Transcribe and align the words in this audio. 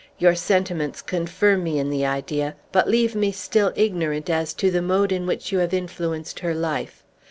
Your 0.17 0.33
sentiments 0.33 0.99
confirm 0.99 1.63
me 1.63 1.77
in 1.77 1.91
the 1.91 2.07
idea, 2.07 2.55
but 2.71 2.89
leave 2.89 3.13
me 3.13 3.31
still 3.31 3.71
ignorant 3.75 4.31
as 4.31 4.51
to 4.55 4.71
the 4.71 4.81
mode 4.81 5.11
in 5.11 5.27
which 5.27 5.51
you 5.51 5.59
have 5.59 5.75
influenced 5.75 6.39
her 6.39 6.55
life. 6.55 7.03